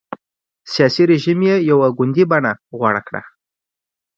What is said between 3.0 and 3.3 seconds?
کړه.